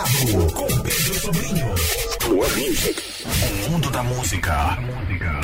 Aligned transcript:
Plugado 0.00 0.52
com 0.54 0.66
Pedro 0.80 1.14
Sobrinho. 1.14 1.74
O 3.66 3.70
mundo 3.70 3.90
da 3.90 4.02
música 4.02 4.78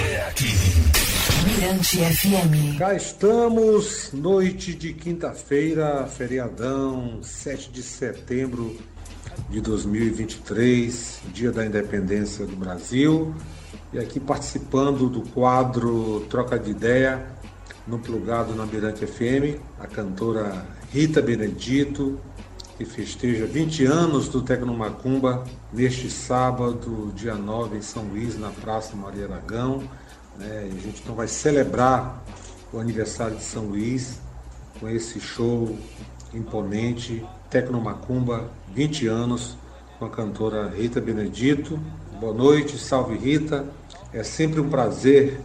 é 0.01 0.29
aqui. 0.29 0.47
Mirante 1.45 1.99
FM. 1.99 2.79
Cá 2.79 2.95
estamos, 2.95 4.13
noite 4.15 4.75
de 4.75 4.95
quinta-feira, 4.95 6.07
feriadão, 6.07 7.19
7 7.23 7.71
de 7.71 7.83
setembro 7.83 8.75
de 9.51 9.61
2023, 9.61 11.21
dia 11.35 11.53
da 11.53 11.67
independência 11.67 12.47
do 12.47 12.57
Brasil. 12.57 13.35
E 13.93 13.99
aqui 13.99 14.19
participando 14.19 15.11
do 15.11 15.21
quadro 15.33 16.21
Troca 16.31 16.59
de 16.59 16.71
Ideia, 16.71 17.27
no 17.87 17.99
plugado 17.99 18.55
na 18.55 18.65
Mirante 18.65 19.07
FM, 19.07 19.61
a 19.79 19.87
cantora 19.87 20.67
Rita 20.91 21.21
Benedito, 21.21 22.19
que 22.77 22.85
festeja 22.85 23.47
20 23.47 23.87
anos 23.87 24.29
do 24.29 24.43
Tecnomacumba 24.43 25.45
neste 25.73 26.11
sábado, 26.11 27.11
dia 27.15 27.35
9, 27.35 27.79
em 27.79 27.83
São 27.83 28.03
Luís, 28.05 28.39
na 28.39 28.51
Praça 28.51 28.95
Maria 28.95 29.25
Aragão. 29.25 29.83
Né? 30.39 30.69
A 30.71 30.81
gente 30.83 31.01
então 31.03 31.15
vai 31.15 31.27
celebrar 31.27 32.23
o 32.71 32.79
aniversário 32.79 33.37
de 33.37 33.43
São 33.43 33.65
Luís 33.65 34.19
com 34.79 34.89
esse 34.89 35.19
show 35.19 35.77
imponente, 36.35 37.25
Tecnomacumba, 37.49 38.51
20 38.75 39.07
anos, 39.07 39.57
com 39.99 40.05
a 40.05 40.11
cantora 40.11 40.69
Rita 40.69 41.01
Benedito. 41.01 41.81
Boa 42.21 42.35
noite, 42.35 42.77
salve 42.77 43.17
Rita. 43.17 43.65
É 44.13 44.23
sempre 44.23 44.61
um 44.61 44.69
prazer 44.69 45.41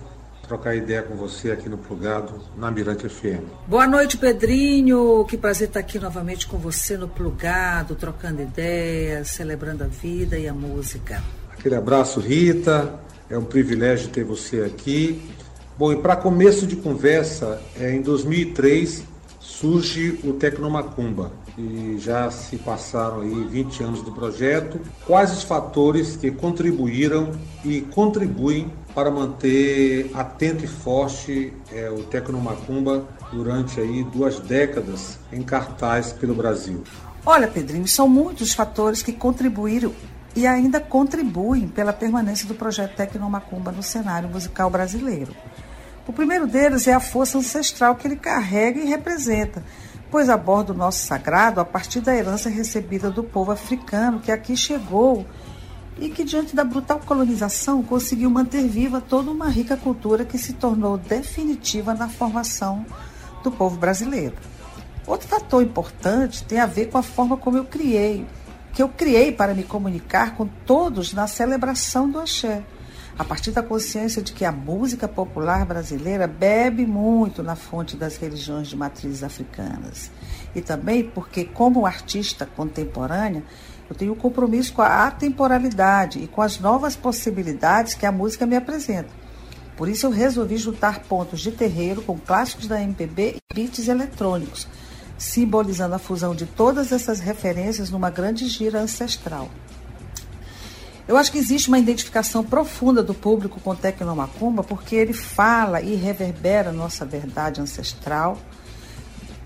trocar 0.48 0.76
ideia 0.76 1.02
com 1.02 1.16
você 1.16 1.52
aqui 1.52 1.70
no 1.70 1.78
Plugado, 1.78 2.42
na 2.58 2.70
Mirante 2.70 3.08
FM. 3.08 3.44
Boa 3.68 3.88
noite, 3.88 4.18
Pedrinho. 4.18 5.26
Que 5.26 5.38
prazer 5.38 5.68
estar 5.68 5.80
aqui 5.80 6.00
novamente 6.00 6.48
com 6.48 6.58
você 6.58 6.98
no 6.98 7.08
Plugado, 7.08 7.96
trocando 7.96 8.42
ideias, 8.42 9.30
celebrando 9.30 9.84
a 9.84 9.88
vida 9.88 10.38
e 10.38 10.48
a 10.48 10.54
música. 10.54 11.24
Aquele 11.52 11.76
abraço, 11.76 12.20
Rita. 12.20 13.00
É 13.30 13.38
um 13.38 13.46
privilégio 13.46 14.10
ter 14.10 14.24
você 14.24 14.62
aqui. 14.62 15.22
Bom, 15.78 15.94
e 15.94 15.96
para 15.96 16.16
começo 16.16 16.68
de 16.68 16.76
conversa, 16.76 17.62
é, 17.80 17.92
em 17.92 18.02
2003 18.02 19.04
surge 19.40 20.20
o 20.24 20.34
Tecnomacumba 20.34 21.32
e 21.58 21.98
já 22.00 22.30
se 22.32 22.58
passaram 22.58 23.22
aí 23.22 23.46
20 23.50 23.84
anos 23.84 24.02
do 24.02 24.12
projeto. 24.12 24.80
Quais 25.06 25.32
os 25.32 25.44
fatores 25.44 26.16
que 26.16 26.32
contribuíram 26.32 27.32
e 27.64 27.82
contribuem 27.82 28.72
para 28.94 29.12
manter 29.12 30.12
atento 30.14 30.64
e 30.64 30.68
forte 30.68 31.54
é, 31.72 31.90
o 31.90 32.04
Tecnomacumba 32.04 33.06
durante 33.32 33.80
aí 33.80 34.04
duas 34.04 34.40
décadas 34.40 35.20
em 35.32 35.42
cartaz 35.42 36.12
pelo 36.12 36.34
Brasil? 36.36 36.84
Olha, 37.26 37.48
Pedrinho, 37.48 37.88
são 37.88 38.08
muitos 38.08 38.54
fatores 38.54 39.02
que 39.04 39.14
contribuíram 39.14 39.94
e 40.36 40.48
ainda 40.48 40.80
contribuem 40.80 41.68
pela 41.68 41.94
permanência 41.94 42.48
do 42.48 42.56
projeto 42.56 42.96
Tecnomacumba 42.96 43.72
no 43.72 43.84
cenário 43.84 44.30
musical 44.30 44.70
brasileiro. 44.70 45.36
O 46.08 46.14
primeiro 46.14 46.48
deles 46.48 46.88
é 46.88 46.94
a 46.94 47.00
força 47.00 47.38
ancestral 47.38 47.96
que 47.96 48.08
ele 48.08 48.16
carrega 48.16 48.80
e 48.80 48.86
representa, 48.86 49.64
pois 50.10 50.30
aborda 50.30 50.74
o 50.74 50.76
nosso 50.76 51.06
sagrado 51.06 51.62
a 51.62 51.66
partir 51.66 52.02
da 52.02 52.16
herança 52.16 52.50
recebida 52.50 53.10
do 53.10 53.24
povo 53.24 53.52
africano 53.52 54.20
que 54.20 54.32
aqui 54.32 54.58
chegou 54.58 55.26
e 56.00 56.10
que, 56.10 56.24
diante 56.24 56.56
da 56.56 56.64
brutal 56.64 57.00
colonização, 57.00 57.84
conseguiu 57.84 58.30
manter 58.30 58.68
viva 58.68 59.02
toda 59.02 59.30
uma 59.30 59.50
rica 59.50 59.76
cultura 59.78 60.26
que 60.26 60.38
se 60.38 60.54
tornou 60.54 60.98
definitiva 60.98 61.94
na 61.94 62.08
formação 62.08 62.86
do 63.44 63.52
povo 63.52 63.78
brasileiro. 63.78 64.36
Outro 65.06 65.28
fator 65.28 65.62
importante 65.64 66.44
tem 66.44 66.60
a 66.60 66.66
ver 66.66 66.88
com 66.88 66.98
a 66.98 67.04
forma 67.04 67.38
como 67.38 67.58
eu 67.58 67.66
criei, 67.66 68.26
que 68.74 68.82
eu 68.82 68.90
criei 68.90 69.32
para 69.32 69.54
me 69.54 69.64
comunicar 69.64 70.36
com 70.36 70.48
todos 70.66 71.14
na 71.14 71.28
celebração 71.28 72.10
do 72.10 72.20
axé 72.20 72.64
a 73.18 73.24
partir 73.24 73.52
da 73.52 73.62
consciência 73.62 74.22
de 74.22 74.34
que 74.34 74.46
a 74.46 74.52
música 74.52 75.08
popular 75.08 75.66
brasileira 75.66 76.28
bebe 76.28 76.86
muito 76.86 77.44
na 77.44 77.56
fonte 77.56 77.96
das 77.96 78.18
religiões 78.18 78.68
de 78.68 78.76
matrizes 78.76 79.24
africanas. 79.24 80.10
E 80.56 80.62
também 80.62 81.04
porque, 81.04 81.46
como 81.46 81.86
artista 81.86 82.46
contemporânea, 82.46 83.44
eu 83.92 83.96
tenho 83.96 84.14
um 84.14 84.16
compromisso 84.16 84.72
com 84.72 84.82
a 84.82 85.06
atemporalidade 85.06 86.20
e 86.20 86.26
com 86.26 86.42
as 86.42 86.58
novas 86.58 86.96
possibilidades 86.96 87.94
que 87.94 88.06
a 88.06 88.12
música 88.12 88.46
me 88.46 88.56
apresenta. 88.56 89.10
Por 89.76 89.90
isso 89.90 90.06
eu 90.06 90.12
resolvi 90.12 90.56
juntar 90.56 91.02
pontos 91.02 91.42
de 91.42 91.52
terreiro 91.52 92.02
com 92.02 92.18
clássicos 92.18 92.68
da 92.68 92.82
MPB 92.82 93.36
e 93.36 93.54
beats 93.54 93.90
eletrônicos, 93.90 94.66
simbolizando 95.18 95.94
a 95.94 96.00
fusão 96.00 96.34
de 96.34 96.46
todas 96.46 96.94
essas 96.94 97.20
referências 97.20 97.90
numa 97.90 98.10
grande 98.10 98.48
gira 98.48 98.80
ancestral. 98.80 99.50
Eu 101.06 101.18
acho 101.18 101.30
que 101.30 101.38
existe 101.38 101.68
uma 101.68 101.80
identificação 101.80 102.46
profunda 102.46 103.04
do 103.04 103.14
público 103.14 103.60
com 103.60 103.76
Tecnomacumba, 103.76 104.64
porque 104.64 104.96
ele 104.96 105.12
fala 105.12 105.82
e 105.82 105.96
reverbera 105.96 106.72
nossa 106.72 107.04
verdade 107.04 107.60
ancestral 107.60 108.38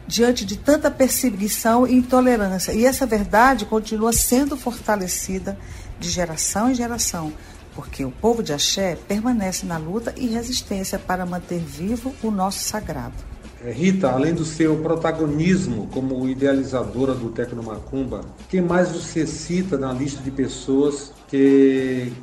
diante 0.07 0.45
de 0.45 0.57
tanta 0.57 0.91
perseguição 0.91 1.88
e 1.88 1.95
intolerância. 1.95 2.71
E 2.73 2.85
essa 2.85 3.05
verdade 3.05 3.66
continua 3.66 4.13
sendo 4.13 4.55
fortalecida 4.55 5.57
de 5.99 6.09
geração 6.09 6.69
em 6.69 6.75
geração, 6.75 7.33
porque 7.73 8.05
o 8.05 8.11
povo 8.11 8.43
de 8.43 8.53
Axé 8.53 8.97
permanece 9.07 9.66
na 9.66 9.77
luta 9.77 10.13
e 10.17 10.27
resistência 10.27 10.99
para 10.99 11.25
manter 11.25 11.59
vivo 11.59 12.13
o 12.21 12.29
nosso 12.29 12.59
sagrado. 12.59 13.16
É, 13.63 13.71
Rita, 13.71 14.09
além 14.09 14.33
do 14.33 14.45
seu 14.45 14.77
protagonismo 14.77 15.88
como 15.88 16.27
idealizadora 16.27 17.16
do 17.16 17.29
Tecnomacumba, 17.29 18.22
quem 18.49 18.61
mais 18.61 18.91
você 18.91 19.25
cita 19.25 19.77
na 19.77 19.91
lista 19.91 20.22
de 20.22 20.29
pessoas 20.29 21.11
que 21.27 22.13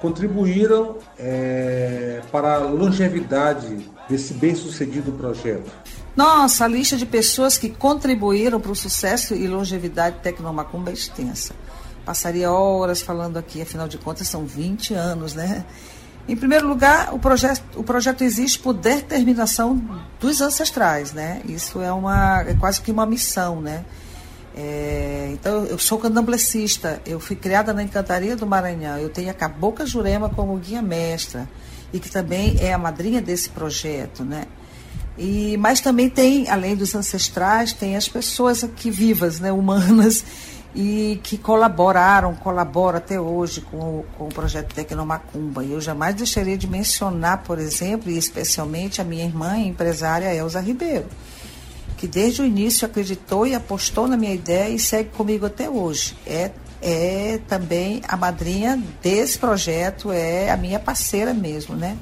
contribuíram 0.00 0.98
é, 1.18 2.20
para 2.30 2.54
a 2.54 2.58
longevidade 2.58 3.78
desse 4.08 4.34
bem-sucedido 4.34 5.12
projeto? 5.12 5.70
Nossa, 6.14 6.66
a 6.66 6.68
lista 6.68 6.96
de 6.96 7.06
pessoas 7.06 7.56
que 7.56 7.70
contribuíram 7.70 8.60
para 8.60 8.70
o 8.70 8.76
sucesso 8.76 9.34
e 9.34 9.48
longevidade 9.48 10.16
do 10.16 10.22
Tecnomacumba 10.22 10.90
é 10.90 10.94
extensa. 10.94 11.54
Passaria 12.04 12.50
horas 12.50 13.00
falando 13.00 13.38
aqui, 13.38 13.62
afinal 13.62 13.88
de 13.88 13.96
contas 13.96 14.28
são 14.28 14.44
20 14.44 14.92
anos, 14.92 15.34
né? 15.34 15.64
Em 16.28 16.36
primeiro 16.36 16.68
lugar, 16.68 17.14
o 17.14 17.18
projeto, 17.18 17.62
o 17.74 17.82
projeto 17.82 18.22
existe 18.22 18.58
por 18.58 18.74
determinação 18.74 19.82
dos 20.20 20.40
ancestrais, 20.40 21.12
né? 21.12 21.40
Isso 21.46 21.80
é 21.80 21.92
uma 21.92 22.42
é 22.42 22.54
quase 22.54 22.80
que 22.80 22.92
uma 22.92 23.06
missão, 23.06 23.60
né? 23.60 23.84
É, 24.54 25.30
então, 25.32 25.64
eu 25.64 25.78
sou 25.78 25.98
candomblessista, 25.98 27.00
eu 27.06 27.18
fui 27.18 27.34
criada 27.34 27.72
na 27.72 27.82
Encantaria 27.82 28.36
do 28.36 28.46
Maranhão, 28.46 28.98
eu 28.98 29.08
tenho 29.08 29.30
a 29.30 29.34
Cabocla 29.34 29.86
Jurema 29.86 30.28
como 30.28 30.54
guia 30.58 30.82
mestra 30.82 31.48
e 31.92 31.98
que 31.98 32.10
também 32.10 32.56
é 32.60 32.72
a 32.72 32.78
madrinha 32.78 33.22
desse 33.22 33.48
projeto, 33.48 34.24
né? 34.24 34.44
E, 35.16 35.56
mas 35.58 35.80
também 35.80 36.08
tem, 36.08 36.48
além 36.48 36.74
dos 36.74 36.94
ancestrais, 36.94 37.72
tem 37.72 37.96
as 37.96 38.08
pessoas 38.08 38.64
aqui 38.64 38.90
vivas, 38.90 39.40
né, 39.40 39.52
humanas, 39.52 40.24
e 40.74 41.20
que 41.22 41.36
colaboraram, 41.36 42.34
colaboram 42.34 42.96
até 42.96 43.20
hoje 43.20 43.60
com 43.60 43.76
o, 43.76 44.06
com 44.16 44.24
o 44.24 44.28
projeto 44.28 44.74
Tecnomacumba. 44.74 45.62
E 45.62 45.72
eu 45.72 45.80
jamais 45.80 46.14
deixaria 46.14 46.56
de 46.56 46.66
mencionar, 46.66 47.42
por 47.42 47.58
exemplo, 47.58 48.10
e 48.10 48.16
especialmente 48.16 49.00
a 49.00 49.04
minha 49.04 49.24
irmã, 49.24 49.58
empresária 49.58 50.34
Elza 50.34 50.60
Ribeiro, 50.60 51.06
que 51.98 52.06
desde 52.06 52.40
o 52.40 52.46
início 52.46 52.86
acreditou 52.86 53.46
e 53.46 53.54
apostou 53.54 54.08
na 54.08 54.16
minha 54.16 54.32
ideia 54.32 54.70
e 54.70 54.78
segue 54.78 55.10
comigo 55.10 55.44
até 55.44 55.68
hoje. 55.68 56.16
É, 56.26 56.50
é 56.80 57.38
também 57.46 58.00
a 58.08 58.16
madrinha 58.16 58.82
desse 59.02 59.38
projeto, 59.38 60.10
é 60.10 60.50
a 60.50 60.56
minha 60.56 60.80
parceira 60.80 61.34
mesmo, 61.34 61.76
né? 61.76 61.98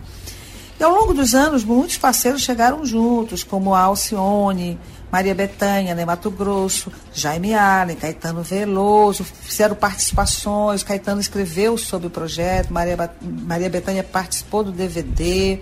E 0.80 0.82
ao 0.82 0.94
longo 0.94 1.12
dos 1.12 1.34
anos, 1.34 1.62
muitos 1.62 1.98
parceiros 1.98 2.40
chegaram 2.40 2.86
juntos, 2.86 3.44
como 3.44 3.74
a 3.74 3.80
Alcione, 3.80 4.80
Maria 5.12 5.34
Betânia, 5.34 5.94
né, 5.94 6.06
Mato 6.06 6.30
Grosso, 6.30 6.90
Jaime 7.12 7.52
Allen, 7.52 7.96
Caetano 7.96 8.42
Veloso, 8.42 9.22
fizeram 9.22 9.76
participações, 9.76 10.82
Caetano 10.82 11.20
escreveu 11.20 11.76
sobre 11.76 12.06
o 12.06 12.10
projeto, 12.10 12.72
Maria, 12.72 12.96
Maria 13.20 13.68
Betânia 13.68 14.02
participou 14.02 14.64
do 14.64 14.72
DVD. 14.72 15.58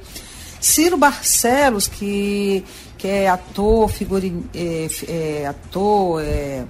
Ciro 0.60 0.96
Barcelos, 0.96 1.88
que, 1.88 2.64
que 2.96 3.08
é 3.08 3.28
ator, 3.28 3.88
figurin, 3.88 4.44
é, 4.54 4.86
é, 5.08 5.46
ator, 5.48 6.22
é, 6.22 6.64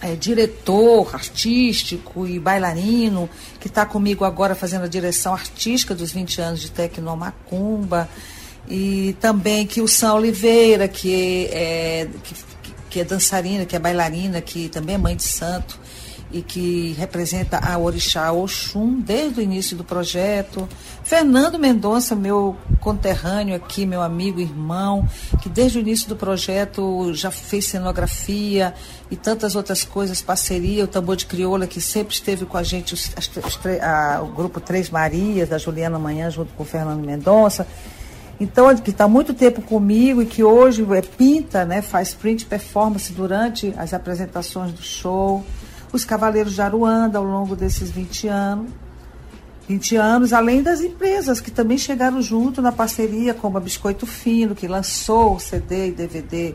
é, 0.00 0.14
diretor 0.14 1.14
artístico 1.14 2.26
e 2.26 2.38
bailarino, 2.38 3.28
que 3.60 3.68
está 3.68 3.84
comigo 3.84 4.24
agora 4.24 4.54
fazendo 4.54 4.84
a 4.84 4.88
direção 4.88 5.32
artística 5.32 5.94
dos 5.94 6.12
20 6.12 6.40
anos 6.40 6.60
de 6.60 6.70
Tecnomacumba. 6.70 8.08
E 8.68 9.16
também 9.20 9.66
que 9.66 9.80
o 9.80 9.88
São 9.88 10.16
Oliveira, 10.16 10.86
que 10.86 11.46
é, 11.50 12.08
que, 12.22 12.34
que 12.90 13.00
é 13.00 13.04
dançarina, 13.04 13.64
que 13.64 13.74
é 13.74 13.78
bailarina, 13.78 14.40
que 14.40 14.68
também 14.68 14.94
é 14.94 14.98
mãe 14.98 15.16
de 15.16 15.24
santo, 15.24 15.80
e 16.30 16.42
que 16.42 16.94
representa 16.98 17.58
a 17.58 17.78
Orixá 17.78 18.30
Oxum 18.32 19.00
desde 19.00 19.40
o 19.40 19.42
início 19.42 19.76
do 19.76 19.82
projeto. 19.82 20.68
Fernando 21.02 21.58
Mendonça, 21.58 22.14
meu 22.14 22.56
conterrâneo 22.80 23.54
aqui, 23.54 23.86
meu 23.86 24.02
amigo, 24.02 24.40
irmão, 24.40 25.08
que 25.42 25.48
desde 25.48 25.78
o 25.78 25.80
início 25.80 26.08
do 26.08 26.16
projeto 26.16 27.12
já 27.14 27.30
fez 27.30 27.64
cenografia 27.66 28.74
e 29.10 29.16
tantas 29.16 29.56
outras 29.56 29.84
coisas, 29.84 30.20
parceria, 30.20 30.84
o 30.84 30.86
Tambor 30.86 31.16
de 31.16 31.24
Crioula, 31.24 31.66
que 31.66 31.80
sempre 31.80 32.14
esteve 32.14 32.44
com 32.44 32.58
a 32.58 32.62
gente, 32.62 32.92
os, 32.92 33.10
as, 33.16 33.30
a, 33.82 34.22
o 34.22 34.26
grupo 34.26 34.60
Três 34.60 34.90
Marias, 34.90 35.48
da 35.48 35.56
Juliana 35.56 35.98
Manhã, 35.98 36.30
junto 36.30 36.52
com 36.52 36.62
o 36.62 36.66
Fernando 36.66 37.04
Mendonça. 37.04 37.66
Então, 38.40 38.74
que 38.76 38.90
está 38.90 39.08
muito 39.08 39.34
tempo 39.34 39.60
comigo 39.62 40.22
e 40.22 40.26
que 40.26 40.44
hoje 40.44 40.86
é 40.94 41.02
pinta, 41.02 41.64
né, 41.64 41.82
faz 41.82 42.14
print 42.14 42.46
performance 42.46 43.12
durante 43.12 43.74
as 43.76 43.92
apresentações 43.92 44.72
do 44.72 44.82
show. 44.82 45.44
Os 45.92 46.04
Cavaleiros 46.04 46.54
de 46.54 46.62
Aruanda 46.62 47.18
ao 47.18 47.24
longo 47.24 47.56
desses 47.56 47.90
20 47.90 48.28
anos. 48.28 48.70
20 49.68 49.96
anos, 49.96 50.32
além 50.32 50.62
das 50.62 50.80
empresas 50.80 51.40
que 51.40 51.50
também 51.50 51.76
chegaram 51.76 52.22
junto 52.22 52.62
na 52.62 52.72
parceria, 52.72 53.34
como 53.34 53.58
a 53.58 53.60
Biscoito 53.60 54.06
Fino, 54.06 54.54
que 54.54 54.66
lançou 54.66 55.36
o 55.36 55.40
CD 55.40 55.88
e 55.88 55.92
DVD 55.92 56.54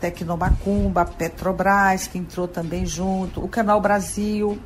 Tecnomacumba, 0.00 1.04
Petrobras, 1.04 2.06
que 2.06 2.16
entrou 2.16 2.48
também 2.48 2.86
junto, 2.86 3.44
o 3.44 3.48
Canal 3.48 3.80
Brasil, 3.82 4.58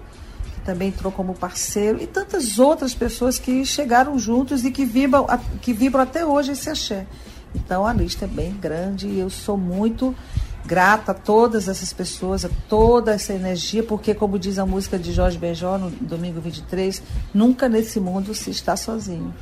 também 0.64 0.88
entrou 0.88 1.10
como 1.10 1.34
parceiro, 1.34 2.00
e 2.00 2.06
tantas 2.06 2.60
outras 2.60 2.94
pessoas 2.94 3.38
que 3.38 3.64
chegaram 3.64 4.16
juntos 4.16 4.64
e 4.64 4.70
que 4.70 4.84
vibram, 4.84 5.26
que 5.60 5.72
vibram 5.72 6.02
até 6.02 6.24
hoje 6.24 6.52
esse 6.52 6.70
axé. 6.70 7.06
Então 7.54 7.84
a 7.84 7.92
lista 7.92 8.24
é 8.24 8.28
bem 8.28 8.52
grande 8.52 9.08
e 9.08 9.18
eu 9.18 9.28
sou 9.28 9.58
muito 9.58 10.14
grata 10.64 11.12
a 11.12 11.14
todas 11.14 11.68
essas 11.68 11.92
pessoas, 11.92 12.44
a 12.44 12.50
toda 12.68 13.12
essa 13.12 13.32
energia, 13.32 13.82
porque, 13.82 14.14
como 14.14 14.38
diz 14.38 14.58
a 14.58 14.66
música 14.66 14.98
de 14.98 15.12
Jorge 15.12 15.38
Benjó 15.38 15.78
no 15.78 15.90
domingo 15.90 16.40
23, 16.40 17.02
nunca 17.34 17.68
nesse 17.68 18.00
mundo 18.00 18.34
se 18.34 18.50
está 18.50 18.76
sozinho. 18.76 19.34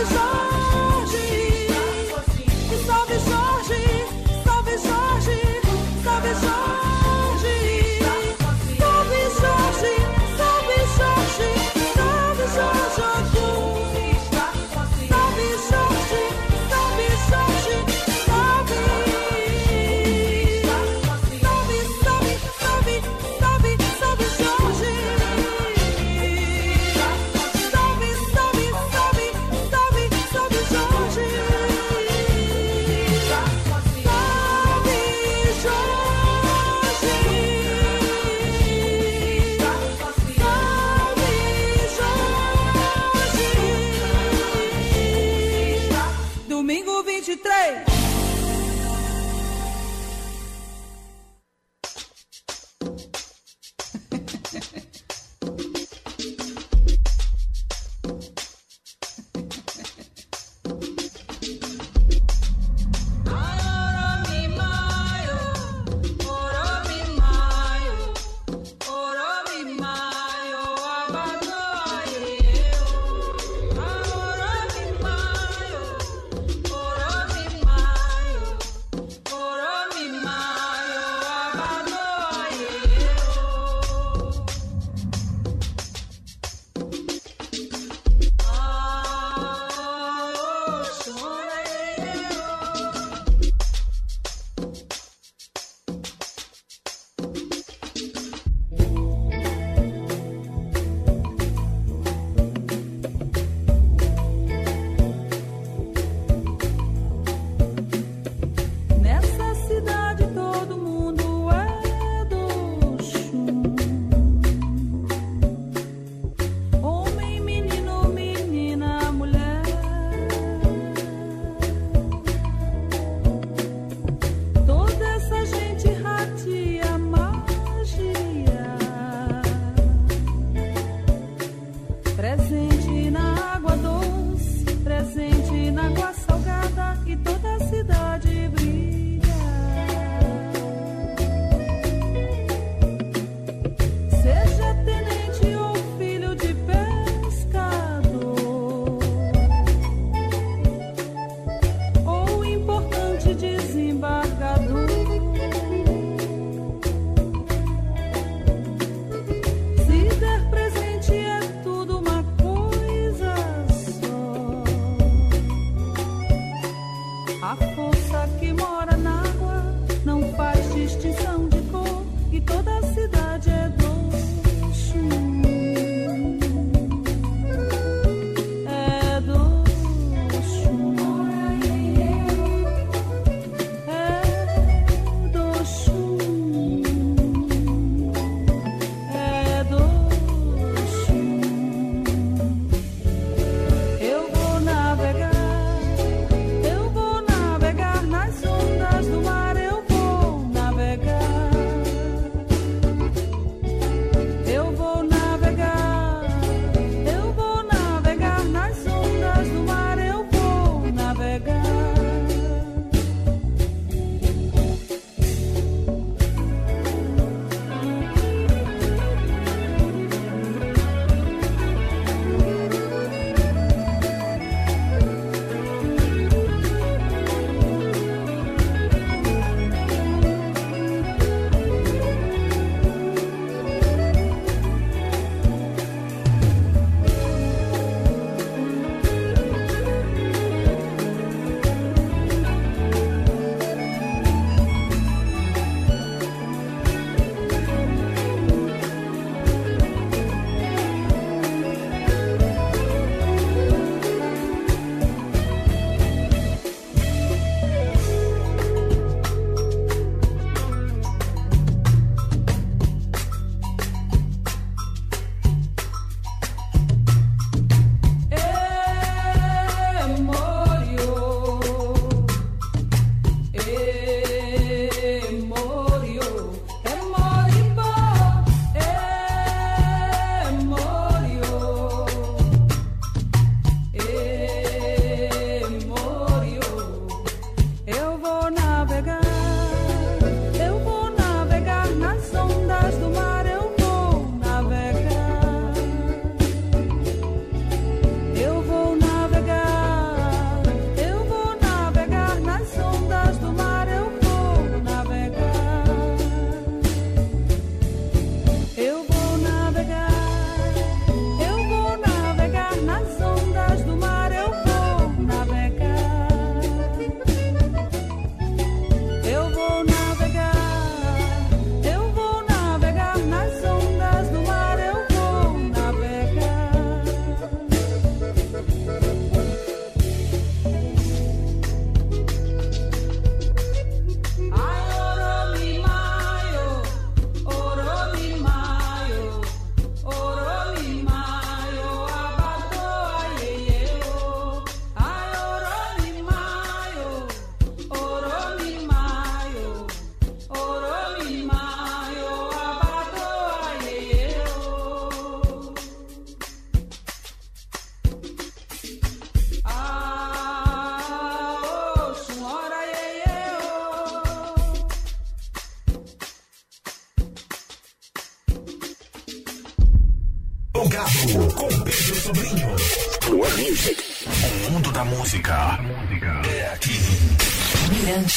is 0.00 0.16
all 0.16 0.37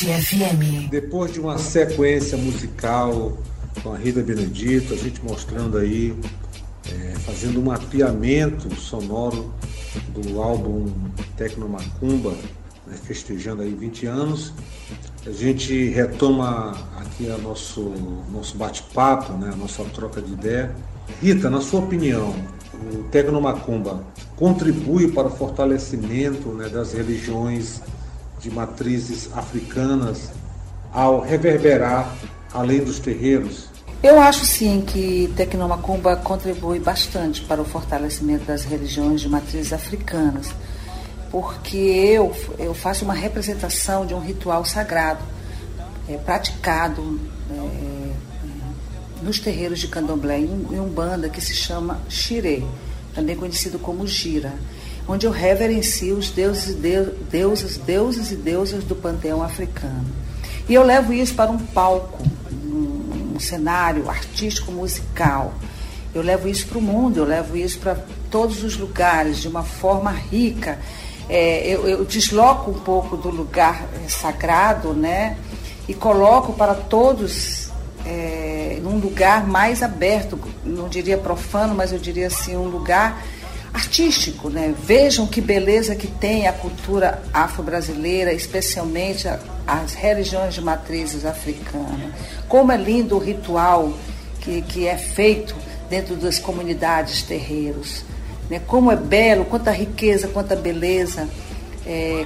FM. 0.08 0.90
Depois 0.90 1.32
de 1.32 1.40
uma 1.40 1.58
sequência 1.58 2.38
musical 2.38 3.38
com 3.84 3.94
a 3.94 3.98
Rita 3.98 4.22
Benedito, 4.22 4.94
a 4.94 4.98
gente 4.98 5.24
mostrando 5.24 5.78
aí, 5.78 6.16
é, 6.88 7.14
fazendo 7.20 7.60
um 7.60 7.66
mapeamento 7.66 8.74
sonoro 8.76 9.54
do 10.10 10.42
álbum 10.42 10.92
Tecnomacumba, 11.38 12.32
né, 12.88 12.98
festejando 13.04 13.62
aí 13.62 13.74
20 13.74 14.06
anos. 14.08 14.54
A 15.26 15.32
gente 15.32 15.90
retoma 15.90 16.72
aqui 16.98 17.30
a 17.30 17.38
nosso, 17.38 17.94
nosso 18.32 18.58
bate-papo, 18.58 19.34
né, 19.34 19.52
a 19.54 19.56
nossa 19.56 19.84
troca 19.86 20.22
de 20.22 20.34
ideia. 20.34 20.76
Rita, 21.22 21.50
na 21.50 21.62
sua 21.62 21.82
opinião, 21.82 22.34
o 22.74 23.04
Tecnomacumba 23.10 24.04
contribui 24.36 25.12
para 25.12 25.28
o 25.28 25.32
fortalecimento 25.32 26.50
né, 26.50 26.68
das 26.70 26.94
religiões 26.94 27.82
de 28.42 28.50
matrizes 28.50 29.30
africanas 29.34 30.32
ao 30.92 31.22
reverberar 31.22 32.14
além 32.54 32.84
dos 32.84 33.00
terreiros? 33.00 33.70
Eu 34.04 34.20
acho 34.20 34.46
sim 34.46 34.82
que 34.82 35.32
Tecnomacumba 35.36 36.16
contribui 36.16 36.80
bastante 36.80 37.42
para 37.42 37.62
o 37.62 37.66
fortalecimento 37.66 38.46
das 38.46 38.64
religiões 38.64 39.22
de 39.22 39.30
matrizes 39.30 39.72
africanas, 39.72 40.50
porque 41.30 41.78
eu, 41.78 42.36
eu 42.58 42.74
faço 42.74 43.06
uma 43.06 43.14
representação 43.14 44.06
de 44.06 44.14
um 44.14 44.20
ritual 44.20 44.66
sagrado 44.66 45.24
é, 46.10 46.18
praticado 46.18 47.20
é, 47.52 48.12
nos 49.22 49.40
terreiros 49.40 49.80
de 49.80 49.88
candomblé 49.88 50.40
em, 50.40 50.68
em 50.72 50.80
Umbanda 50.80 51.30
que 51.30 51.40
se 51.40 51.54
chama 51.54 52.02
Xirê, 52.10 52.64
também 53.14 53.36
conhecido 53.36 53.78
como 53.78 54.08
Gira, 54.08 54.54
onde 55.08 55.26
eu 55.26 55.32
reverencio 55.32 56.16
os 56.16 56.30
deuses 56.30 56.70
e 56.70 56.74
deusas, 57.30 57.78
deuses 57.78 58.32
e 58.32 58.36
deusas 58.36 58.84
do 58.84 58.96
panteão 58.96 59.42
africano. 59.42 60.06
E 60.68 60.74
eu 60.74 60.84
levo 60.84 61.14
isso 61.14 61.34
para 61.34 61.52
um 61.52 61.58
palco, 61.58 62.24
um, 62.52 63.34
um 63.36 63.40
cenário 63.40 64.10
artístico 64.10 64.72
musical. 64.72 65.54
Eu 66.14 66.22
levo 66.22 66.48
isso 66.48 66.68
para 66.68 66.78
o 66.78 66.82
mundo, 66.82 67.18
eu 67.18 67.26
levo 67.26 67.58
isso 67.58 67.80
para 67.80 67.98
todos 68.30 68.64
os 68.64 68.78
lugares 68.78 69.38
de 69.38 69.48
uma 69.48 69.64
forma 69.64 70.12
rica. 70.12 70.80
É, 71.30 71.66
eu, 71.66 71.88
eu, 71.88 72.06
desloco 72.06 72.72
um 72.72 72.80
pouco 72.80 73.16
do 73.16 73.30
lugar 73.30 73.86
é, 74.04 74.10
sagrado, 74.10 74.94
né? 74.94 75.38
E 75.88 75.94
coloco 75.94 76.54
para 76.54 76.74
todos 76.74 77.70
é, 78.06 78.80
num 78.82 78.98
lugar 78.98 79.48
mais 79.48 79.82
aberto, 79.84 80.40
não 80.64 80.90
diria 80.90 81.18
profano, 81.18 81.74
mas 81.76 81.92
eu 81.92 82.00
diria 82.00 82.28
assim, 82.28 82.56
um 82.56 82.68
lugar 82.68 83.24
artístico, 83.74 84.50
né? 84.50 84.74
Vejam 84.84 85.26
que 85.26 85.40
beleza 85.40 85.96
que 85.96 86.08
tem 86.08 86.48
a 86.48 86.54
cultura 86.54 87.22
afro-brasileira, 87.34 88.34
especialmente 88.34 89.28
as 89.66 89.94
religiões 89.94 90.54
de 90.54 90.62
matrizes 90.62 91.26
africanas. 91.26 92.12
Como 92.48 92.72
é 92.72 92.78
lindo 92.78 93.16
o 93.16 93.20
ritual 93.20 93.94
que, 94.42 94.62
que 94.64 94.88
é 94.88 94.98
feito 94.98 95.56
dentro 95.90 96.16
das 96.16 96.38
comunidades 96.38 97.22
terreiros. 97.22 98.04
Né? 98.50 98.60
Como 98.68 98.92
é 98.92 98.96
belo, 98.96 99.46
quanta 99.46 99.72
riqueza, 99.72 100.28
quanta 100.28 100.56
beleza 100.56 101.28
é, 101.86 102.26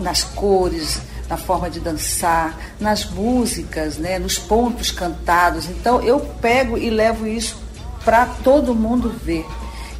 nas 0.00 0.22
cores, 0.22 1.00
na 1.28 1.36
forma 1.36 1.68
de 1.68 1.80
dançar, 1.80 2.56
nas 2.78 3.04
músicas, 3.04 3.96
né? 3.96 4.18
nos 4.20 4.38
pontos 4.38 4.92
cantados. 4.92 5.66
Então 5.66 6.00
eu 6.02 6.20
pego 6.40 6.78
e 6.78 6.90
levo 6.90 7.26
isso 7.26 7.56
para 8.04 8.26
todo 8.26 8.74
mundo 8.74 9.12
ver 9.24 9.44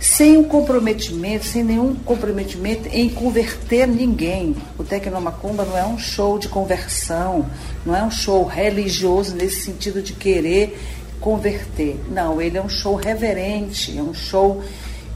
sem 0.00 0.38
um 0.38 0.44
comprometimento, 0.44 1.44
sem 1.44 1.62
nenhum 1.62 1.94
comprometimento 1.94 2.88
em 2.88 3.10
converter 3.10 3.86
ninguém. 3.86 4.56
O 4.78 4.82
Tecnomacumba 4.82 5.62
não 5.66 5.76
é 5.76 5.84
um 5.84 5.98
show 5.98 6.38
de 6.38 6.48
conversão, 6.48 7.44
não 7.84 7.94
é 7.94 8.02
um 8.02 8.10
show 8.10 8.42
religioso 8.46 9.36
nesse 9.36 9.60
sentido 9.60 10.00
de 10.00 10.14
querer 10.14 10.80
converter. 11.20 12.00
Não, 12.10 12.40
ele 12.40 12.56
é 12.56 12.62
um 12.62 12.68
show 12.68 12.94
reverente, 12.94 13.96
é 13.96 14.02
um 14.02 14.14
show 14.14 14.64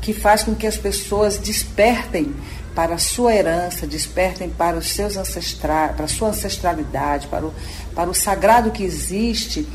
que 0.03 0.13
faz 0.13 0.43
com 0.43 0.55
que 0.55 0.67
as 0.67 0.77
pessoas 0.77 1.39
despertem 1.39 2.35
para 2.75 2.97
a 2.97 2.99
sua 2.99 3.35
herança, 3.35 3.87
despertem 3.87 4.51
para 4.51 4.77
os 4.77 4.91
seus 4.91 5.17
ancestrais, 5.17 5.97
para 5.97 6.05
a 6.05 6.09
sua 6.09 6.29
ancestralidade, 6.29 7.27
para 7.29 7.47
o, 7.47 7.55
para 7.95 8.11
o 8.11 8.15
sagrado 8.15 8.71
que 8.71 8.83
existe 8.83 9.67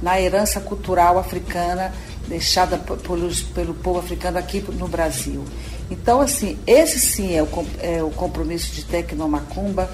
na 0.00 0.18
herança 0.18 0.58
cultural 0.58 1.18
africana 1.18 1.92
deixada 2.28 2.78
pelos, 2.78 3.42
pelo 3.42 3.74
povo 3.74 3.98
africano 3.98 4.38
aqui 4.38 4.64
no 4.72 4.88
Brasil. 4.88 5.44
Então, 5.90 6.20
assim, 6.20 6.58
esse 6.66 6.98
sim 6.98 7.34
é 7.34 7.42
o, 7.42 7.48
é 7.80 8.02
o 8.02 8.10
compromisso 8.10 8.72
de 8.74 8.84
Tecnomacumba 8.84 9.90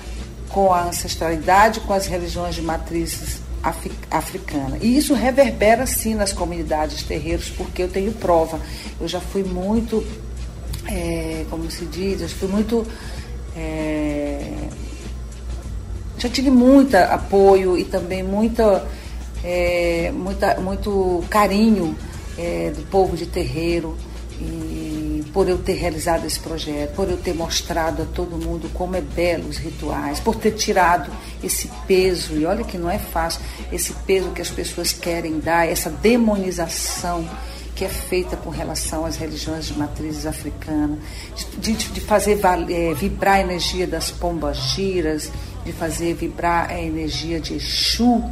com 0.49 0.73
a 0.73 0.85
ancestralidade, 0.85 1.81
com 1.81 1.93
as 1.93 2.07
religiões 2.07 2.55
de 2.55 2.63
matrizes 2.63 3.41
africana. 4.11 4.79
E 4.81 4.97
isso 4.97 5.15
reverbera 5.15 5.87
sim 5.87 6.15
nas 6.15 6.33
comunidades 6.33 7.03
terreiros, 7.03 7.51
porque 7.51 7.83
eu 7.83 7.89
tenho 7.89 8.13
prova. 8.13 8.61
Eu 9.01 9.07
já 9.07 9.21
fui 9.21 9.45
muito, 9.45 10.05
é, 10.87 11.45
como 11.51 11.71
se 11.71 11.85
diz, 11.85 12.23
eu 12.23 12.29
fui 12.29 12.49
muito. 12.49 12.87
É, 13.57 14.69
já 16.19 16.29
tive 16.29 16.51
muito 16.51 16.95
apoio 16.95 17.77
e 17.77 17.85
também 17.85 18.23
muita, 18.23 18.87
é, 19.43 20.13
muita, 20.15 20.61
muito 20.61 21.25
carinho 21.31 21.97
é, 22.41 22.71
do 22.71 22.83
povo 22.83 23.17
de 23.17 23.27
terreiro 23.27 23.97
e 24.41 25.23
por 25.33 25.49
eu 25.49 25.59
ter 25.59 25.75
realizado 25.75 26.27
esse 26.27 26.41
projeto, 26.41 26.95
por 26.95 27.09
eu 27.09 27.17
ter 27.17 27.35
mostrado 27.35 28.03
a 28.03 28.07
todo 28.07 28.37
mundo 28.37 28.71
como 28.73 28.97
é 28.97 29.01
belo 29.01 29.49
os 29.49 29.59
rituais, 29.59 30.19
por 30.19 30.35
ter 30.35 30.53
tirado 30.53 31.11
esse 31.45 31.71
peso, 31.87 32.35
e 32.35 32.47
olha 32.47 32.65
que 32.65 32.79
não 32.79 32.91
é 32.91 32.99
fácil, 32.99 33.41
esse 33.71 33.93
peso 33.93 34.31
que 34.31 34.43
as 34.43 34.51
pessoas 34.51 34.93
querem 34.93 35.39
dar, 35.39 35.69
essa 35.69 35.91
demonização 35.91 37.29
que 37.75 37.85
é 37.85 37.89
feita 37.89 38.37
com 38.37 38.51
relação 38.51 39.07
às 39.07 39.17
religiões 39.17 39.67
de 39.67 39.79
matrizes 39.79 40.27
africanas, 40.27 40.99
de, 41.59 41.73
de, 41.73 41.89
de 41.89 42.01
fazer 42.01 42.39
é, 42.69 42.95
vibrar 42.95 43.37
a 43.37 43.41
energia 43.41 43.87
das 43.87 44.11
pombas 44.11 44.57
giras, 44.75 45.31
de 45.65 45.73
fazer 45.73 46.15
vibrar 46.15 46.71
a 46.71 46.81
energia 46.81 47.39
de 47.39 47.55
Exu, 47.55 48.23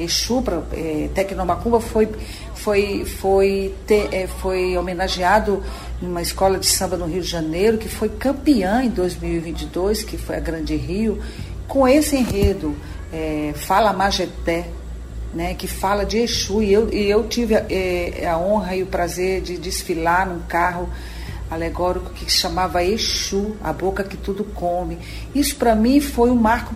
Exu, 0.00 0.42
para 0.42 0.62
é, 0.72 1.08
Tecnomacumba 1.14 1.80
foi 1.80 2.08
foi, 2.60 3.06
foi, 3.06 3.74
ter, 3.86 4.12
é, 4.12 4.26
foi 4.26 4.76
homenageado 4.76 5.62
numa 6.00 6.20
escola 6.20 6.58
de 6.58 6.66
samba 6.66 6.96
no 6.96 7.06
Rio 7.06 7.22
de 7.22 7.28
Janeiro, 7.28 7.78
que 7.78 7.88
foi 7.88 8.10
campeã 8.10 8.82
em 8.82 8.90
2022, 8.90 10.02
que 10.02 10.18
foi 10.18 10.36
a 10.36 10.40
Grande 10.40 10.76
Rio, 10.76 11.22
com 11.66 11.88
esse 11.88 12.16
enredo, 12.16 12.76
é, 13.10 13.54
Fala 13.56 13.94
Majeté, 13.94 14.66
né, 15.32 15.54
que 15.54 15.66
fala 15.66 16.04
de 16.04 16.18
Exu. 16.18 16.62
E 16.62 16.72
eu, 16.72 16.92
e 16.92 17.08
eu 17.08 17.26
tive 17.28 17.54
é, 17.54 18.28
a 18.28 18.36
honra 18.36 18.76
e 18.76 18.82
o 18.82 18.86
prazer 18.86 19.40
de 19.40 19.56
desfilar 19.56 20.28
num 20.28 20.40
carro 20.40 20.88
alegórico 21.50 22.10
que 22.10 22.30
chamava 22.30 22.84
Exu, 22.84 23.56
a 23.64 23.72
boca 23.72 24.04
que 24.04 24.18
tudo 24.18 24.44
come. 24.44 24.98
Isso 25.34 25.56
para 25.56 25.74
mim 25.74 25.98
foi 25.98 26.30
um 26.30 26.36
marco 26.36 26.74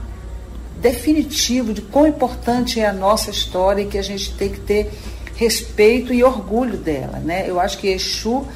definitivo 0.85 1.73
de 1.73 1.81
quão 1.81 2.07
importante 2.07 2.79
é 2.79 2.85
a 2.85 2.92
nossa 2.92 3.31
história 3.31 3.81
e 3.81 3.87
que 3.87 3.97
a 3.97 4.03
gente 4.03 4.35
tem 4.35 4.51
que 4.51 4.61
ter 4.61 4.92
respeito 5.35 6.12
e 6.12 6.23
orgulho 6.23 6.77
dela. 6.77 7.18
Né? 7.20 7.49
Eu 7.49 7.59
acho 7.59 7.79
que 7.79 7.88
Exu, 7.88 8.47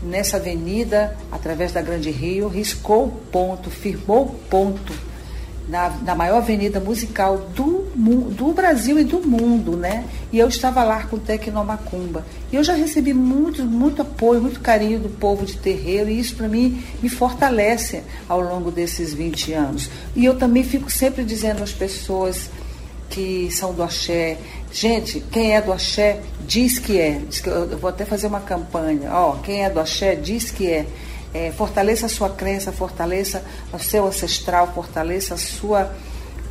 nessa 0.00 0.36
avenida, 0.36 1.16
através 1.32 1.72
da 1.72 1.82
Grande 1.82 2.12
Rio, 2.12 2.46
riscou 2.46 3.06
o 3.06 3.10
ponto, 3.10 3.70
firmou 3.70 4.26
o 4.26 4.34
ponto 4.48 4.92
na, 5.68 5.90
na 5.90 6.14
maior 6.14 6.38
avenida 6.38 6.78
musical 6.78 7.38
do, 7.54 7.86
do 8.30 8.52
Brasil 8.52 8.98
e 8.98 9.04
do 9.04 9.20
mundo, 9.20 9.76
né? 9.76 10.04
E 10.32 10.38
eu 10.38 10.48
estava 10.48 10.84
lá 10.84 11.04
com 11.04 11.16
o 11.16 11.18
Tecnomacumba. 11.18 12.24
E 12.52 12.56
eu 12.56 12.64
já 12.64 12.74
recebi 12.74 13.14
muito, 13.14 13.64
muito 13.64 14.02
apoio, 14.02 14.40
muito 14.40 14.60
carinho 14.60 14.98
do 15.00 15.08
povo 15.08 15.44
de 15.46 15.56
terreiro, 15.56 16.10
e 16.10 16.18
isso 16.18 16.36
para 16.36 16.48
mim 16.48 16.82
me 17.02 17.08
fortalece 17.08 18.02
ao 18.28 18.40
longo 18.40 18.70
desses 18.70 19.14
20 19.14 19.52
anos. 19.52 19.90
E 20.14 20.24
eu 20.24 20.36
também 20.36 20.62
fico 20.62 20.90
sempre 20.90 21.24
dizendo 21.24 21.62
às 21.62 21.72
pessoas 21.72 22.50
que 23.08 23.48
são 23.50 23.72
do 23.72 23.82
axé, 23.82 24.38
Gente, 24.74 25.20
quem 25.30 25.54
é 25.54 25.60
do 25.62 25.72
axé 25.72 26.18
diz 26.44 26.80
que 26.80 26.98
é. 26.98 27.20
Diz 27.28 27.38
que 27.38 27.48
eu 27.48 27.78
vou 27.78 27.88
até 27.88 28.04
fazer 28.04 28.26
uma 28.26 28.40
campanha. 28.40 29.08
Ó, 29.12 29.36
quem 29.36 29.64
é 29.64 29.70
do 29.70 29.78
axé 29.78 30.16
diz 30.16 30.50
que 30.50 30.66
é. 30.68 30.84
É. 31.34 31.52
Fortaleça 31.52 32.06
a 32.06 32.08
sua 32.08 32.30
crença, 32.30 32.72
fortaleça 32.72 33.44
o 33.72 33.78
seu 33.78 34.06
ancestral, 34.06 34.72
fortaleça 34.72 35.34
a 35.34 35.36
sua 35.36 35.92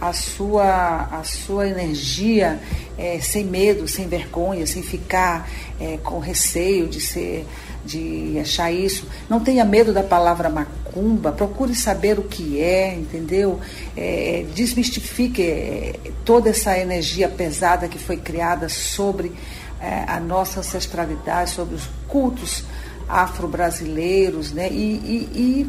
a 0.02 0.12
sua, 0.12 1.08
a 1.12 1.24
sua 1.24 1.70
energia 1.70 2.60
é, 2.98 3.22
sem 3.22 3.46
medo, 3.46 3.88
sem 3.88 4.06
vergonha, 4.06 4.68
sem 4.68 4.84
ficar 4.84 5.50
é, 5.80 5.98
com 6.04 6.20
receio 6.20 6.88
de 6.88 7.00
ser 7.00 7.46
de 7.86 8.40
achar 8.40 8.72
isso. 8.72 9.08
Não 9.30 9.42
tenha 9.42 9.66
medo 9.66 9.94
da 9.94 10.04
palavra 10.04 10.50
macumba, 10.50 11.32
procure 11.32 11.76
saber 11.76 12.18
o 12.18 12.24
que 12.24 12.62
é, 12.62 12.94
entendeu? 12.96 13.60
É, 13.96 14.46
desmistifique 14.54 15.42
é, 15.42 16.00
toda 16.24 16.50
essa 16.50 16.78
energia 16.78 17.28
pesada 17.28 17.88
que 17.88 18.00
foi 18.00 18.18
criada 18.18 18.70
sobre 18.70 19.34
é, 19.82 20.06
a 20.08 20.20
nossa 20.20 20.62
ancestralidade, 20.62 21.50
sobre 21.50 21.76
os 21.76 21.90
cultos 22.08 22.64
afro-brasileiros, 23.14 24.52
né? 24.52 24.70
E, 24.72 24.74
e, 24.76 25.68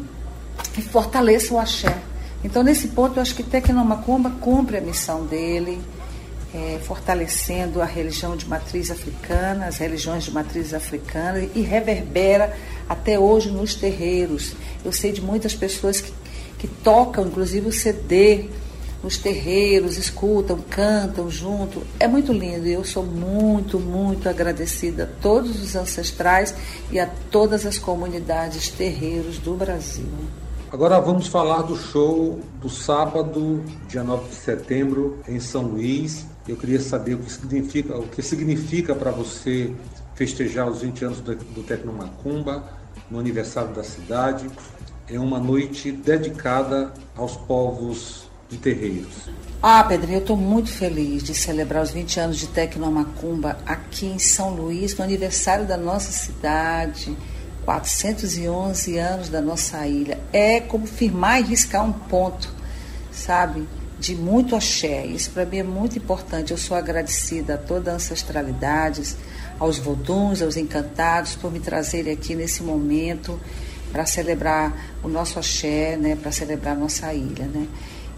e, 0.75 0.79
e 0.79 0.81
fortaleça 0.81 1.53
o 1.53 1.59
axé. 1.59 1.95
Então, 2.43 2.63
nesse 2.63 2.89
ponto, 2.89 3.17
eu 3.17 3.21
acho 3.21 3.35
que 3.35 3.43
Tecnomacumba 3.43 4.29
cumpre 4.41 4.77
a 4.77 4.81
missão 4.81 5.25
dele, 5.25 5.79
é, 6.53 6.79
fortalecendo 6.83 7.81
a 7.81 7.85
religião 7.85 8.35
de 8.35 8.47
matriz 8.47 8.89
africana, 8.91 9.65
as 9.67 9.77
religiões 9.77 10.23
de 10.23 10.31
matriz 10.31 10.73
africana, 10.73 11.47
e 11.53 11.61
reverbera 11.61 12.55
até 12.87 13.17
hoje 13.19 13.49
nos 13.49 13.75
terreiros. 13.75 14.53
Eu 14.83 14.91
sei 14.91 15.11
de 15.11 15.21
muitas 15.21 15.53
pessoas 15.53 16.01
que, 16.01 16.13
que 16.59 16.67
tocam, 16.67 17.27
inclusive, 17.27 17.67
o 17.67 17.73
CD 17.73 18.45
nos 19.05 19.19
terreiros, 19.19 19.99
escutam, 19.99 20.57
cantam 20.67 21.29
junto. 21.29 21.83
É 21.99 22.07
muito 22.07 22.33
lindo 22.33 22.65
e 22.65 22.73
eu 22.73 22.83
sou 22.83 23.03
muito, 23.03 23.79
muito 23.79 24.27
agradecida 24.27 25.03
a 25.03 25.21
todos 25.21 25.61
os 25.61 25.75
ancestrais 25.75 26.55
e 26.91 26.99
a 26.99 27.05
todas 27.29 27.67
as 27.67 27.77
comunidades 27.77 28.67
terreiros 28.67 29.37
do 29.37 29.53
Brasil. 29.53 30.09
Agora 30.71 30.99
vamos 30.99 31.27
falar 31.27 31.61
do 31.61 31.77
show 31.77 32.39
do 32.59 32.67
sábado, 32.67 33.63
dia 33.87 34.03
9 34.03 34.27
de 34.29 34.35
setembro, 34.35 35.19
em 35.27 35.39
São 35.39 35.61
Luís. 35.61 36.25
Eu 36.47 36.57
queria 36.57 36.79
saber 36.79 37.13
o 37.13 37.19
que 37.19 37.31
significa, 37.31 37.95
o 37.95 38.07
que 38.07 38.23
significa 38.23 38.95
para 38.95 39.11
você 39.11 39.71
festejar 40.15 40.67
os 40.67 40.81
20 40.81 41.05
anos 41.05 41.19
do, 41.19 41.35
do 41.35 41.61
Tecnomacumba 41.61 42.63
no 43.11 43.19
aniversário 43.19 43.71
da 43.71 43.83
cidade. 43.83 44.49
É 45.07 45.19
uma 45.19 45.37
noite 45.37 45.91
dedicada 45.91 46.91
aos 47.15 47.37
povos 47.37 48.24
de 48.49 48.57
terreiros. 48.57 49.29
Ah, 49.61 49.83
Pedrinho, 49.83 50.17
eu 50.17 50.21
estou 50.21 50.37
muito 50.37 50.71
feliz 50.71 51.23
de 51.23 51.33
celebrar 51.33 51.81
os 51.81 51.91
20 51.91 52.19
anos 52.19 52.37
de 52.37 52.47
Tecnomacumba 52.47 53.57
aqui 53.65 54.05
em 54.05 54.19
São 54.19 54.51
Luís, 54.51 54.95
no 54.95 55.03
aniversário 55.03 55.65
da 55.65 55.75
nossa 55.75 56.11
cidade, 56.11 57.17
411 57.65 58.97
anos 58.99 59.29
da 59.29 59.41
nossa 59.41 59.87
ilha. 59.87 60.19
É 60.31 60.59
como 60.59 60.85
firmar 60.85 61.39
e 61.39 61.43
riscar 61.45 61.83
um 61.83 61.91
ponto, 61.91 62.53
sabe? 63.11 63.67
De 63.99 64.13
muito 64.13 64.55
axé. 64.55 65.03
Isso 65.03 65.31
para 65.31 65.45
mim 65.45 65.57
é 65.57 65.63
muito 65.63 65.97
importante. 65.97 66.51
Eu 66.51 66.57
sou 66.57 66.77
agradecida 66.77 67.55
a 67.55 67.57
toda 67.57 67.91
a 67.91 67.95
ancestralidade, 67.95 69.15
aos 69.59 69.79
voduns, 69.79 70.43
aos 70.43 70.57
encantados, 70.57 71.35
por 71.35 71.51
me 71.51 71.59
trazerem 71.59 72.13
aqui 72.13 72.35
nesse 72.35 72.61
momento 72.61 73.39
para 73.91 74.05
celebrar 74.05 74.97
o 75.01 75.07
nosso 75.07 75.39
axé, 75.39 75.97
né? 75.97 76.15
Para 76.15 76.31
celebrar 76.31 76.75
a 76.75 76.79
nossa 76.79 77.13
ilha, 77.13 77.45
né? 77.45 77.67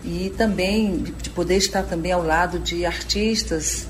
E 0.07 0.29
também 0.29 1.03
de 1.21 1.29
poder 1.29 1.57
estar 1.57 1.83
também 1.83 2.13
ao 2.13 2.23
lado 2.23 2.59
de 2.59 2.85
artistas 2.85 3.85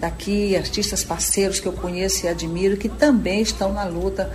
daqui, 0.00 0.56
artistas 0.56 1.04
parceiros 1.04 1.60
que 1.60 1.66
eu 1.66 1.72
conheço 1.72 2.26
e 2.26 2.28
admiro, 2.28 2.76
que 2.76 2.88
também 2.88 3.40
estão 3.42 3.72
na 3.72 3.84
luta 3.84 4.28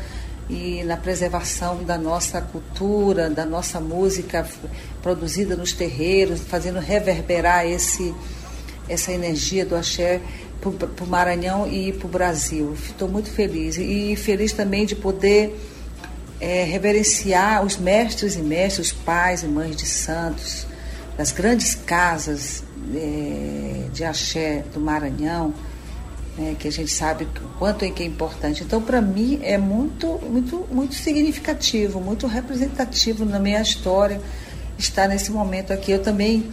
e 0.50 0.82
na 0.86 0.96
preservação 0.96 1.84
da 1.84 1.98
nossa 1.98 2.42
cultura, 2.42 3.30
da 3.30 3.46
nossa 3.46 3.82
música 3.82 4.48
produzida 5.04 5.58
nos 5.58 5.74
terreiros, 5.74 6.40
fazendo 6.40 6.80
reverberar 6.80 7.66
esse, 7.66 8.16
essa 8.88 9.12
energia 9.12 9.66
do 9.66 9.76
axé 9.76 10.22
para 10.62 11.04
o 11.04 11.08
Maranhão 11.08 11.68
e 11.68 11.92
para 11.92 12.08
o 12.08 12.10
Brasil. 12.10 12.74
Estou 12.74 13.10
muito 13.10 13.30
feliz. 13.30 13.78
E 13.78 14.16
feliz 14.16 14.54
também 14.54 14.86
de 14.86 14.96
poder 14.96 15.60
é, 16.40 16.64
reverenciar 16.64 17.66
os 17.66 17.76
mestres 17.76 18.38
e 18.38 18.42
mestres, 18.42 18.88
os 18.88 18.94
pais 18.94 19.44
e 19.44 19.48
mães 19.48 19.76
de 19.76 19.86
santos, 19.86 20.66
das 21.18 21.32
grandes 21.32 21.74
casas 21.74 22.64
é, 22.96 23.88
de 23.92 24.04
axé 24.04 24.64
do 24.74 24.80
Maranhão, 24.80 25.54
né, 26.38 26.56
que 26.58 26.68
a 26.68 26.72
gente 26.72 26.92
sabe 26.92 27.26
o 27.26 27.58
quanto 27.58 27.84
é 27.84 27.90
que 27.90 28.04
é 28.04 28.06
importante. 28.06 28.64
Então, 28.64 28.82
para 28.82 29.02
mim, 29.02 29.40
é 29.42 29.58
muito, 29.58 30.20
muito, 30.30 30.68
muito 30.72 30.94
significativo, 30.94 32.00
muito 32.00 32.28
representativo 32.28 33.26
na 33.26 33.40
minha 33.40 33.62
história 33.62 34.22
estar 34.78 35.08
nesse 35.08 35.32
momento 35.32 35.74
aqui. 35.74 35.92
Eu 35.92 36.04
também 36.04 36.48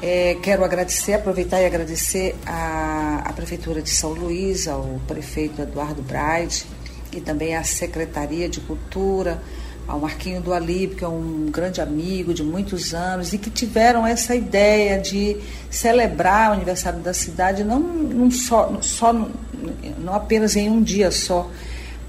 é, 0.00 0.36
quero 0.40 0.64
agradecer, 0.64 1.14
aproveitar 1.14 1.60
e 1.60 1.66
agradecer 1.66 2.36
à, 2.46 3.32
Prefeitura 3.34 3.82
de 3.82 3.90
São 3.90 4.12
Luís, 4.12 4.66
ao 4.66 4.98
prefeito 5.06 5.60
Eduardo 5.60 6.00
Braide 6.00 6.64
e 7.12 7.20
também 7.20 7.54
à 7.54 7.62
Secretaria 7.62 8.48
de 8.48 8.60
Cultura, 8.60 9.42
ao 9.86 10.00
Marquinho 10.00 10.40
do 10.40 10.52
Alib, 10.52 10.96
que 10.96 11.04
é 11.04 11.08
um 11.08 11.48
grande 11.50 11.80
amigo 11.80 12.34
de 12.34 12.42
muitos 12.42 12.92
anos, 12.92 13.32
e 13.32 13.38
que 13.38 13.50
tiveram 13.50 14.06
essa 14.06 14.34
ideia 14.34 14.98
de 14.98 15.36
celebrar 15.70 16.50
o 16.50 16.54
aniversário 16.54 16.98
da 17.00 17.14
cidade, 17.14 17.62
não, 17.62 17.78
não, 17.78 18.30
só, 18.30 18.78
só, 18.82 19.12
não 19.12 20.14
apenas 20.14 20.56
em 20.56 20.68
um 20.68 20.82
dia 20.82 21.10
só, 21.10 21.48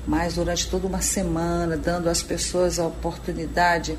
mas 0.07 0.35
durante 0.35 0.67
toda 0.69 0.87
uma 0.87 1.01
semana, 1.01 1.77
dando 1.77 2.09
às 2.09 2.23
pessoas 2.23 2.79
a 2.79 2.87
oportunidade 2.87 3.97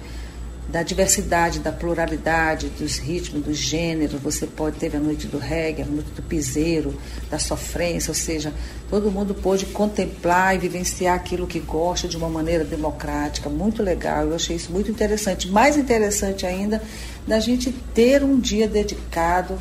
da 0.69 0.83
diversidade, 0.83 1.61
da 1.61 1.73
pluralidade, 1.73 2.69
dos 2.69 2.99
ritmos, 2.99 3.43
dos 3.43 3.57
gêneros. 3.57 4.21
Você 4.21 4.47
pode 4.47 4.77
ter 4.77 4.95
a 4.95 5.01
noite 5.01 5.27
do 5.27 5.39
reggae, 5.39 5.83
a 5.83 5.87
noite 5.87 6.11
do 6.11 6.23
piseiro, 6.23 6.95
da 7.31 7.39
sofrência, 7.39 8.11
ou 8.11 8.15
seja, 8.15 8.53
todo 8.91 9.11
mundo 9.11 9.35
pôde 9.35 9.65
contemplar 9.65 10.55
e 10.55 10.59
vivenciar 10.59 11.17
aquilo 11.17 11.47
que 11.47 11.59
gosta 11.59 12.07
de 12.07 12.19
uma 12.19 12.29
maneira 12.29 12.65
democrática. 12.65 13.49
Muito 13.49 13.83
legal, 13.83 14.27
eu 14.27 14.35
achei 14.35 14.57
isso 14.57 14.71
muito 14.71 14.91
interessante. 14.91 15.49
Mais 15.49 15.79
interessante 15.79 16.45
ainda, 16.45 16.83
da 17.27 17.41
gente 17.41 17.73
ter 17.95 18.23
um 18.23 18.39
dia 18.39 18.69
dedicado 18.69 19.59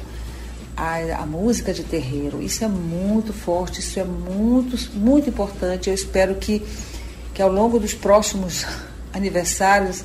à, 0.75 0.97
à 1.21 1.25
música 1.25 1.73
de 1.73 1.83
terreiro. 1.83 2.41
Isso 2.41 2.65
é 2.65 2.67
muito 2.67 3.31
forte, 3.31 3.79
isso 3.79 3.97
é 3.97 4.03
muito, 4.03 4.77
muito 4.93 5.29
importante. 5.29 5.89
Eu 5.89 5.95
espero 5.95 6.35
que, 6.35 6.61
que 7.33 7.41
ao 7.41 7.49
longo 7.49 7.79
dos 7.79 7.93
próximos 7.93 8.65
aniversários 9.13 10.03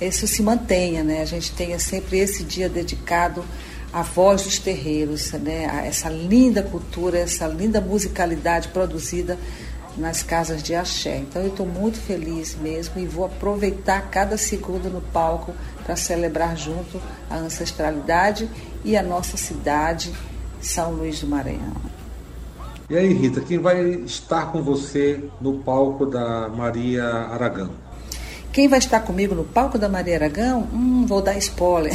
isso 0.00 0.26
se 0.26 0.42
mantenha, 0.42 1.02
né? 1.02 1.22
A 1.22 1.24
gente 1.24 1.52
tenha 1.52 1.78
sempre 1.78 2.18
esse 2.18 2.44
dia 2.44 2.68
dedicado 2.68 3.44
à 3.92 4.02
voz 4.02 4.42
dos 4.42 4.58
terreiros, 4.58 5.32
né? 5.32 5.66
A 5.66 5.86
essa 5.86 6.08
linda 6.08 6.62
cultura, 6.62 7.18
essa 7.18 7.46
linda 7.46 7.80
musicalidade 7.80 8.68
produzida 8.68 9.38
nas 9.96 10.22
casas 10.22 10.62
de 10.62 10.74
axé. 10.74 11.18
Então 11.18 11.42
eu 11.42 11.48
estou 11.48 11.66
muito 11.66 11.98
feliz 11.98 12.56
mesmo 12.56 13.00
e 13.00 13.06
vou 13.06 13.24
aproveitar 13.24 14.08
cada 14.10 14.36
segundo 14.36 14.88
no 14.88 15.00
palco 15.00 15.52
para 15.84 15.96
celebrar 15.96 16.56
junto 16.56 17.00
a 17.28 17.36
ancestralidade 17.36 18.48
e 18.84 18.96
a 18.96 19.02
nossa 19.02 19.36
cidade, 19.36 20.12
São 20.60 20.92
Luís 20.92 21.20
do 21.20 21.26
Maranhão. 21.26 21.98
E 22.88 22.96
aí, 22.96 23.12
Rita, 23.12 23.42
quem 23.42 23.58
vai 23.58 23.82
estar 23.82 24.50
com 24.50 24.62
você 24.62 25.22
no 25.40 25.58
palco 25.58 26.06
da 26.06 26.48
Maria 26.48 27.04
Aragão? 27.04 27.87
Quem 28.58 28.66
vai 28.66 28.80
estar 28.80 28.98
comigo 28.98 29.36
no 29.36 29.44
palco 29.44 29.78
da 29.78 29.88
Maria 29.88 30.16
Aragão? 30.16 30.66
Hum, 30.74 31.06
vou 31.06 31.22
dar 31.22 31.38
spoiler. 31.38 31.92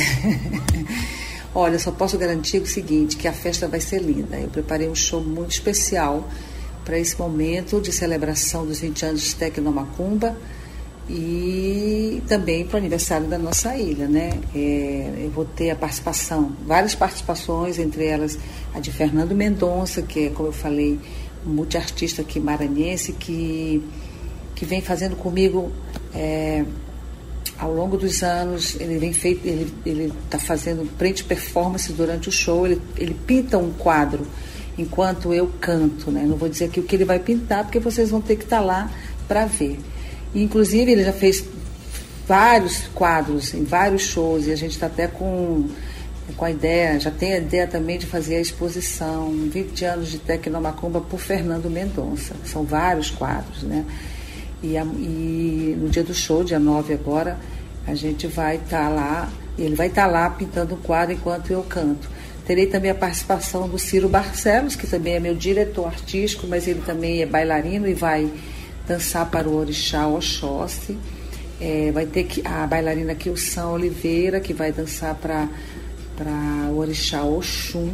Olha, 1.54 1.78
só 1.78 1.92
posso 1.92 2.18
garantir 2.18 2.60
o 2.60 2.66
seguinte, 2.66 3.18
que 3.18 3.28
a 3.28 3.34
festa 3.34 3.68
vai 3.68 3.82
ser 3.82 4.02
linda. 4.02 4.38
Eu 4.38 4.48
preparei 4.48 4.88
um 4.88 4.96
show 4.96 5.22
muito 5.22 5.52
especial 5.52 6.26
para 6.86 6.98
esse 6.98 7.20
momento 7.20 7.82
de 7.82 7.92
celebração 7.92 8.66
dos 8.66 8.80
20 8.80 9.06
anos 9.08 9.24
de 9.24 9.36
Tecnomacumba 9.36 10.38
e 11.10 12.24
também 12.30 12.66
para 12.66 12.76
o 12.76 12.78
aniversário 12.78 13.28
da 13.28 13.38
nossa 13.38 13.76
ilha, 13.76 14.08
né? 14.08 14.32
É, 14.56 15.26
eu 15.26 15.32
vou 15.32 15.44
ter 15.44 15.70
a 15.70 15.76
participação, 15.76 16.54
várias 16.66 16.96
participações, 16.96 17.78
entre 17.78 18.06
elas 18.06 18.40
a 18.74 18.80
de 18.80 18.90
Fernando 18.90 19.36
Mendonça, 19.36 20.02
que 20.02 20.28
é, 20.28 20.30
como 20.30 20.48
eu 20.48 20.54
falei, 20.54 20.98
um 21.46 21.50
multiartista 21.50 22.22
aqui 22.22 22.40
maranhense, 22.40 23.12
que, 23.12 23.84
que 24.56 24.64
vem 24.64 24.80
fazendo 24.80 25.18
comigo 25.18 25.70
é, 26.14 26.64
ao 27.58 27.74
longo 27.74 27.98
dos 27.98 28.24
anos, 28.24 28.76
ele 28.80 28.98
vem 28.98 29.14
feito, 29.14 29.46
ele 29.46 30.14
está 30.26 30.40
fazendo 30.40 30.90
print 30.98 31.24
performance 31.24 31.92
durante 31.94 32.30
o 32.30 32.32
show, 32.32 32.66
ele, 32.66 32.82
ele 32.98 33.14
pinta 33.14 33.58
um 33.58 33.72
quadro 33.72 34.26
enquanto 34.78 35.34
eu 35.34 35.52
canto, 35.60 36.12
né? 36.12 36.24
Não 36.28 36.36
vou 36.36 36.50
dizer 36.50 36.66
aqui 36.66 36.80
o 36.80 36.84
que 36.84 36.96
ele 36.96 37.06
vai 37.06 37.20
pintar, 37.20 37.64
porque 37.64 37.80
vocês 37.80 38.10
vão 38.10 38.22
ter 38.22 38.36
que 38.36 38.44
estar 38.44 38.60
tá 38.60 38.64
lá 38.64 38.92
para 39.28 39.46
ver. 39.46 39.80
E, 40.34 40.42
inclusive, 40.42 40.92
ele 40.92 41.04
já 41.04 41.14
fez 41.14 41.46
vários 42.28 42.88
quadros 42.94 43.54
em 43.54 43.64
vários 43.64 44.04
shows, 44.04 44.48
e 44.48 44.52
a 44.52 44.56
gente 44.56 44.72
está 44.72 44.88
até 44.88 45.08
com, 45.08 45.68
com 46.36 46.46
a 46.46 46.52
ideia, 46.52 47.00
já 47.00 47.12
tem 47.12 47.34
a 47.34 47.38
ideia 47.38 47.68
também 47.68 48.00
de 48.00 48.06
fazer 48.06 48.38
a 48.38 48.42
exposição 48.42 49.30
20 49.52 49.86
anos 49.86 50.10
de 50.10 50.18
Tecnomacumba 50.18 51.02
por 51.02 51.20
Fernando 51.20 51.70
Mendonça. 51.70 52.36
São 52.46 52.64
vários 52.64 53.12
quadros, 53.12 53.64
né? 53.64 53.86
E, 54.64 54.78
a, 54.78 54.84
e 54.84 55.78
no 55.78 55.90
dia 55.90 56.04
do 56.04 56.14
show, 56.14 56.44
dia 56.44 56.58
9 56.58 56.94
agora, 56.94 57.38
a 57.86 57.94
gente 57.94 58.28
vai 58.28 58.56
estar 58.56 58.84
tá 58.84 58.90
lá, 58.90 59.30
ele 59.60 59.76
vai 59.76 59.88
estar 59.88 60.06
tá 60.06 60.08
lá 60.08 60.30
pintando 60.30 60.76
o 60.76 60.78
quadro 60.78 61.14
enquanto 61.14 61.52
eu 61.52 61.62
canto. 61.64 62.10
Terei 62.46 62.68
também 62.68 62.92
a 62.92 62.96
participação 62.96 63.68
do 63.70 63.78
Ciro 63.78 64.10
Barcelos, 64.10 64.76
que 64.76 64.88
também 64.88 65.16
é 65.16 65.20
meu 65.20 65.36
diretor 65.36 65.88
artístico, 65.88 66.48
mas 66.48 66.68
ele 66.68 66.82
também 66.86 67.22
é 67.22 67.26
bailarino 67.26 67.88
e 67.88 67.94
vai 67.94 68.30
dançar 68.88 69.30
para 69.30 69.48
o 69.48 69.56
Orixá 69.56 70.08
Oxóssi. 70.08 70.98
É, 71.60 71.92
vai 71.94 72.06
ter 72.06 72.24
que, 72.24 72.46
a 72.46 72.68
bailarina 72.68 73.16
Kilson 73.16 73.72
Oliveira, 73.72 74.42
que 74.42 74.54
vai 74.54 74.74
dançar 74.74 75.16
para 75.16 75.48
o 76.70 76.78
Orixá 76.78 77.24
Oxum. 77.24 77.94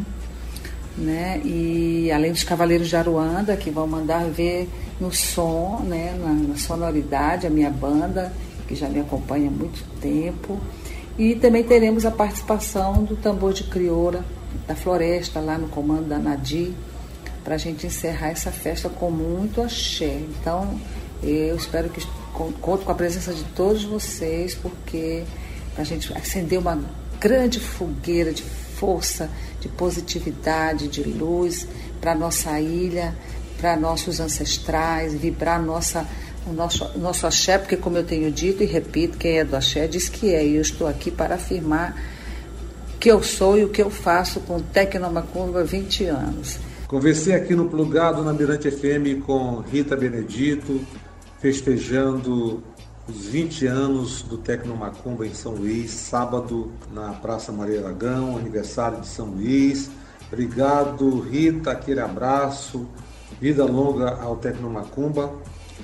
né? 0.97 1.41
E 1.45 2.12
além 2.12 2.32
dos 2.32 2.43
Cavaleiros 2.43 2.89
de 2.89 2.95
Aruanda, 2.95 3.55
que 3.55 3.69
vão 3.69 3.88
mandar 3.88 4.23
ver 4.25 4.67
no 4.99 5.12
som, 5.12 5.81
né? 5.83 6.15
na, 6.19 6.33
na 6.33 6.57
sonoridade, 6.57 7.47
a 7.47 7.49
minha 7.49 7.69
banda, 7.69 8.33
que 8.67 8.75
já 8.75 8.88
me 8.89 8.99
acompanha 8.99 9.47
há 9.47 9.51
muito 9.51 9.83
tempo. 9.99 10.59
E 11.17 11.35
também 11.35 11.63
teremos 11.63 12.05
a 12.05 12.12
participação 12.12 13.03
do 13.03 13.15
tambor 13.15 13.53
de 13.53 13.63
crioura 13.63 14.23
da 14.67 14.75
floresta, 14.75 15.39
lá 15.39 15.57
no 15.57 15.67
comando 15.67 16.07
da 16.07 16.17
Nadir, 16.17 16.71
para 17.43 17.55
a 17.55 17.57
gente 17.57 17.88
encerrar 17.88 18.29
essa 18.29 18.51
festa 18.51 18.89
com 18.89 19.09
muito 19.09 19.62
axé. 19.62 20.21
Então, 20.39 20.79
eu 21.21 21.55
espero 21.55 21.89
que 21.89 22.05
conto 22.62 22.85
com 22.85 22.91
a 22.91 22.95
presença 22.95 23.33
de 23.33 23.43
todos 23.55 23.83
vocês, 23.83 24.55
porque 24.55 25.23
a 25.77 25.83
gente 25.83 26.12
acender 26.13 26.59
uma 26.59 26.79
grande 27.19 27.59
fogueira 27.59 28.31
de 28.31 28.43
força, 28.43 29.29
de 29.59 29.67
positividade, 29.67 30.88
de 30.88 31.03
luz 31.03 31.67
para 31.99 32.15
nossa 32.15 32.59
ilha, 32.62 33.13
para 33.60 33.76
nossos 33.76 34.19
ancestrais, 34.19 35.13
vibrar 35.13 35.62
nossa, 35.62 36.06
o 36.48 36.54
nosso, 36.54 36.98
nosso 36.98 37.28
axé, 37.28 37.58
porque 37.58 37.76
como 37.76 37.98
eu 37.98 38.04
tenho 38.04 38.32
dito 38.32 38.63
e 38.63 38.65
repito, 38.65 39.17
quem 39.17 39.39
é 39.39 39.43
do 39.43 39.56
axé 39.56 39.88
diz 39.88 40.08
que 40.08 40.34
é, 40.34 40.45
e 40.45 40.56
eu 40.56 40.62
estou 40.62 40.88
aqui 40.88 41.12
para 41.12 41.36
afirmar 41.36 41.95
que 43.00 43.10
eu 43.10 43.24
sou 43.24 43.58
e 43.58 43.63
o 43.63 43.69
que 43.69 43.82
eu 43.82 43.89
faço 43.89 44.41
com 44.41 44.60
Tecnomacumba 44.60 45.62
há 45.62 45.63
20 45.63 46.06
anos. 46.06 46.60
Conversei 46.88 47.34
aqui 47.34 47.56
no 47.56 47.69
Plugado 47.69 48.24
na 48.24 48.34
Mirante 48.34 48.69
FM 48.69 49.24
com 49.26 49.60
Rita 49.60 49.95
Benedito, 49.95 50.82
festejando 51.39 52.62
os 53.08 53.26
20 53.28 53.65
anos 53.67 54.22
do 54.24 54.38
Tecnomacumba 54.38 55.26
em 55.26 55.34
São 55.34 55.54
Luís, 55.54 55.91
sábado 55.91 56.72
na 56.93 57.13
Praça 57.13 57.52
Maria 57.52 57.80
Aragão, 57.80 58.36
aniversário 58.38 59.00
de 59.02 59.08
São 59.08 59.28
Luís. 59.28 59.89
Obrigado, 60.28 61.19
Rita, 61.22 61.72
aquele 61.72 62.02
abraço, 62.02 62.88
vida 63.39 63.65
longa 63.65 64.15
ao 64.22 64.36
Tecnomacumba 64.36 65.34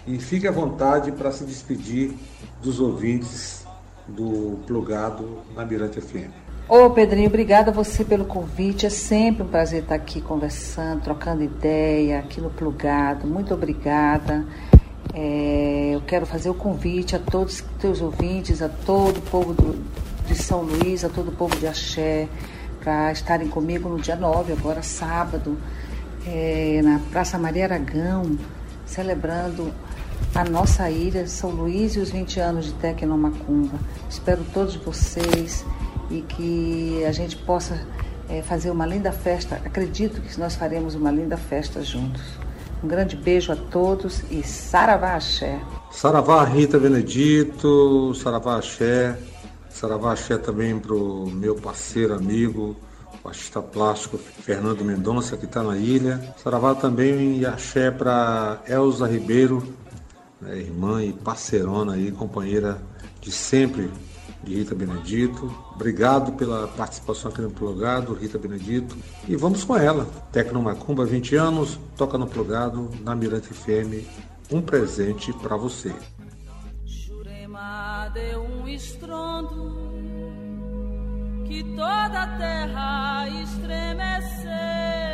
e 0.07 0.19
fique 0.19 0.47
à 0.47 0.51
vontade 0.51 1.11
para 1.11 1.31
se 1.31 1.43
despedir 1.43 2.13
dos 2.61 2.79
ouvintes 2.79 3.65
do 4.07 4.59
Plugado 4.67 5.39
na 5.55 5.65
Mirante 5.65 5.99
FM. 5.99 6.31
Ô 6.67 6.89
Pedrinho, 6.89 7.27
obrigada 7.27 7.69
a 7.69 7.73
você 7.73 8.03
pelo 8.03 8.25
convite. 8.25 8.85
É 8.85 8.89
sempre 8.89 9.43
um 9.43 9.47
prazer 9.47 9.83
estar 9.83 9.95
aqui 9.95 10.19
conversando, 10.19 11.01
trocando 11.01 11.43
ideia 11.43 12.19
aqui 12.19 12.41
no 12.41 12.49
Plugado. 12.49 13.27
Muito 13.27 13.53
obrigada. 13.53 14.45
É, 15.13 15.91
eu 15.93 16.01
quero 16.01 16.25
fazer 16.25 16.49
o 16.49 16.53
convite 16.55 17.15
a 17.15 17.19
todos 17.19 17.55
os 17.55 17.61
teus 17.79 18.01
ouvintes, 18.01 18.61
a 18.61 18.69
todo 18.69 19.17
o 19.17 19.21
povo 19.21 19.53
do, 19.53 19.81
de 20.27 20.35
São 20.35 20.61
Luís, 20.61 21.05
a 21.05 21.09
todo 21.09 21.29
o 21.29 21.31
povo 21.31 21.55
de 21.55 21.67
Axé, 21.67 22.27
para 22.83 23.11
estarem 23.11 23.47
comigo 23.47 23.87
no 23.87 23.99
dia 23.99 24.15
9, 24.15 24.53
agora 24.53 24.81
sábado, 24.81 25.57
é, 26.27 26.81
na 26.83 26.99
Praça 27.11 27.37
Maria 27.37 27.65
Aragão, 27.65 28.37
celebrando 28.85 29.71
a 30.33 30.43
nossa 30.43 30.89
ilha, 30.89 31.27
São 31.27 31.51
Luís 31.51 31.95
e 31.95 31.99
os 31.99 32.09
20 32.09 32.39
anos 32.39 32.65
de 32.65 32.73
Tecnomacumba. 32.73 33.77
Espero 34.09 34.43
todos 34.53 34.75
vocês 34.75 35.65
e 36.09 36.21
que 36.21 37.03
a 37.05 37.11
gente 37.11 37.35
possa 37.37 37.79
é, 38.29 38.41
fazer 38.41 38.71
uma 38.71 38.85
linda 38.85 39.11
festa. 39.11 39.61
Acredito 39.65 40.21
que 40.21 40.39
nós 40.39 40.55
faremos 40.55 40.95
uma 40.95 41.11
linda 41.11 41.37
festa 41.37 41.83
juntos. 41.83 42.23
Um 42.83 42.87
grande 42.87 43.15
beijo 43.15 43.51
a 43.51 43.55
todos 43.55 44.23
e 44.29 44.43
Saravá 44.43 45.15
Axé. 45.15 45.59
Saravá 45.91 46.43
Rita 46.43 46.77
Benedito, 46.77 48.13
Saravá 48.15 48.57
Axé, 48.57 49.17
Saravá 49.69 50.13
Axé 50.13 50.37
também 50.37 50.77
para 50.77 50.93
o 50.93 51.29
meu 51.29 51.55
parceiro, 51.55 52.13
amigo, 52.13 52.75
o 53.25 53.27
artista 53.27 53.59
plástico 53.59 54.17
Fernando 54.17 54.85
Mendonça, 54.85 55.35
que 55.35 55.45
está 55.45 55.63
na 55.63 55.75
ilha. 55.75 56.35
Saravá 56.37 56.75
também 56.75 57.39
e 57.39 57.45
Axé 57.45 57.89
para 57.89 58.61
Elza 58.67 59.07
Ribeiro, 59.07 59.67
né, 60.39 60.59
irmã 60.59 61.03
e 61.03 61.11
parceirona 61.11 61.93
aí, 61.93 62.11
companheira 62.11 62.79
de 63.19 63.31
sempre 63.31 63.89
de 64.43 64.53
Rita 64.53 64.75
Benedito. 64.75 65.51
Obrigado 65.73 66.33
pela 66.33 66.67
participação 66.67 67.31
aqui 67.31 67.41
no 67.41 67.49
Plugado, 67.49 68.13
Rita 68.13 68.37
Benedito. 68.37 68.95
E 69.27 69.35
vamos 69.35 69.63
com 69.63 69.75
ela. 69.75 70.05
Tecno 70.31 70.61
Macumba, 70.61 71.03
20 71.03 71.35
anos, 71.35 71.79
toca 71.97 72.19
no 72.19 72.27
Plugado, 72.27 72.91
na 73.01 73.15
Mirante 73.15 73.51
FM. 73.51 74.05
Um 74.51 74.61
presente 74.61 75.33
para 75.33 75.57
você. 75.57 75.91
Jurema 76.85 78.07
deu 78.13 78.43
um 78.43 78.67
estrondo 78.67 79.94
que 81.47 81.63
toda 81.75 82.23
a 82.23 82.37
terra 82.37 83.27
estremeceu. 83.41 85.04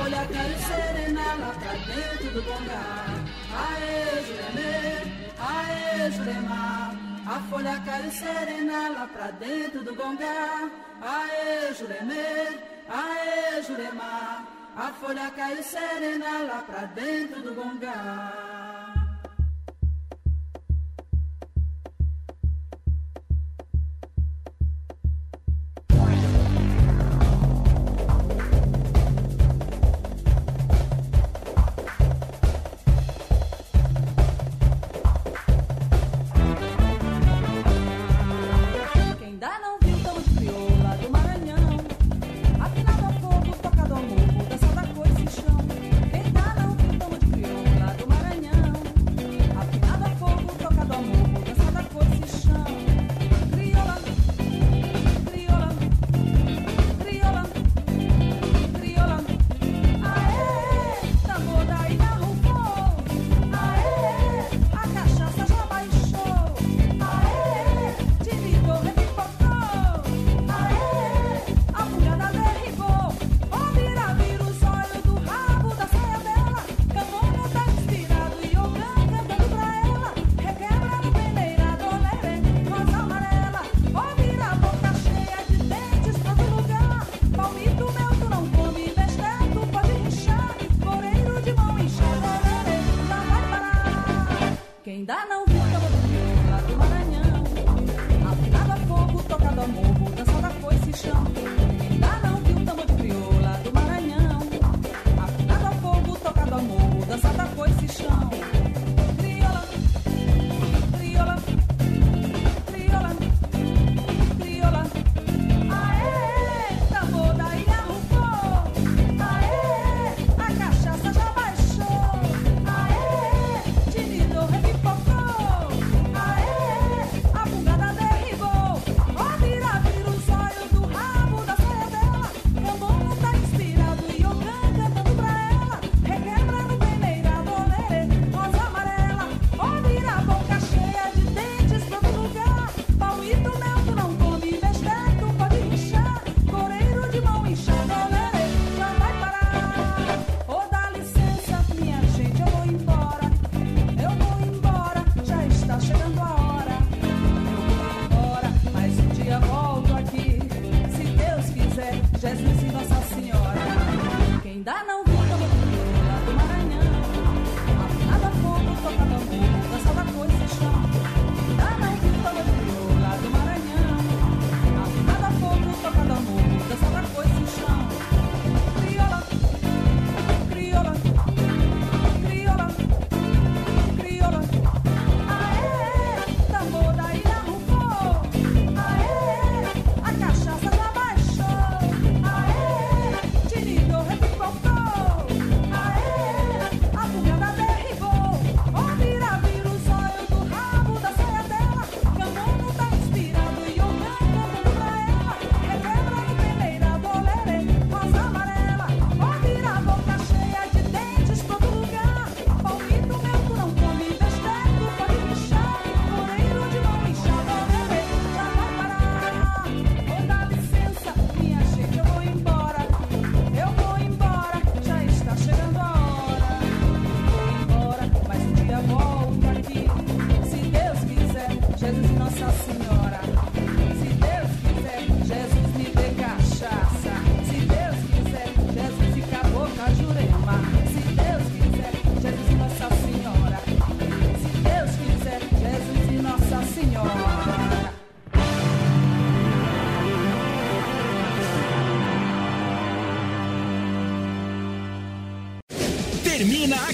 Folha 0.00 0.26
cai 0.32 0.54
serena 0.66 1.34
lá 1.34 1.52
pra 1.60 1.72
dentro 1.92 2.30
do 2.32 2.42
bongá. 2.42 2.84
Aê, 3.62 4.22
Juremê, 4.26 4.80
aê, 5.38 6.10
Jurema. 6.10 6.96
A 7.26 7.40
folha 7.50 7.80
cai 7.84 8.10
serena 8.10 8.88
lá 8.88 9.06
pra 9.12 9.30
dentro 9.32 9.84
do 9.84 9.94
gongá. 9.94 10.70
Aê, 11.02 11.74
Juremê, 11.74 12.58
aê, 12.88 13.62
Jurema. 13.62 14.46
A 14.76 14.92
folha 15.00 15.30
cai 15.36 15.62
serena 15.62 16.44
lá 16.48 16.62
pra 16.66 16.86
dentro 16.86 17.42
do 17.42 17.54
gongá. 17.54 18.49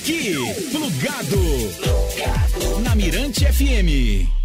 Aqui, 0.07 0.37
plugado, 0.71 1.43
na 2.85 2.95
Mirante 2.95 3.45
FM. 3.45 4.36